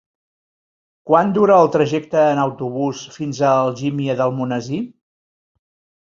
Quant 1.09 1.33
dura 1.33 1.57
el 1.65 1.67
trajecte 1.75 2.23
en 2.29 2.41
autobús 2.43 3.01
fins 3.17 3.41
a 3.49 3.51
Algímia 3.65 4.15
d'Almonesir? 4.23 4.81